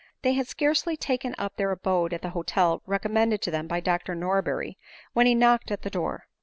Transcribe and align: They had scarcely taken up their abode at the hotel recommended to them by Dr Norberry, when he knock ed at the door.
They 0.23 0.33
had 0.33 0.47
scarcely 0.47 0.97
taken 0.97 1.35
up 1.37 1.57
their 1.57 1.69
abode 1.69 2.11
at 2.11 2.23
the 2.23 2.31
hotel 2.31 2.81
recommended 2.87 3.39
to 3.43 3.51
them 3.51 3.67
by 3.67 3.81
Dr 3.81 4.15
Norberry, 4.15 4.79
when 5.13 5.27
he 5.27 5.35
knock 5.35 5.61
ed 5.67 5.73
at 5.73 5.81
the 5.83 5.91
door. 5.91 6.25